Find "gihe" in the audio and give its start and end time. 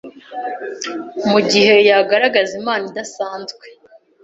1.51-1.73